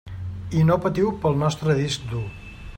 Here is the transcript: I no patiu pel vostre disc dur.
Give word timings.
I 0.59 0.63
no 0.69 0.77
patiu 0.85 1.13
pel 1.27 1.37
vostre 1.45 1.79
disc 1.83 2.11
dur. 2.15 2.27